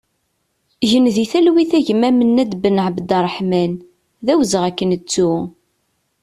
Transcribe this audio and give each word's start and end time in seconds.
Gen 0.89 1.05
di 1.15 1.25
talwit 1.31 1.71
a 1.79 1.79
gma 1.87 2.09
Menad 2.17 2.51
Benabderreḥman, 2.61 3.73
d 4.25 4.27
awezɣi 4.33 4.65
ad 4.69 4.75
k-nettu! 4.77 5.31